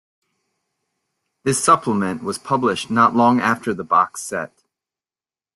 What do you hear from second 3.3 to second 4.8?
after the box set.